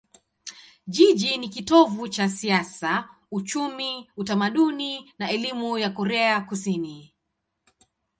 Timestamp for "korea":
5.89-6.41